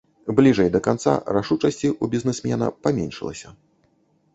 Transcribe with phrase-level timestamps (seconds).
[0.37, 3.59] Бліжэй да канца рашучасці у бізнесмена паменшылася.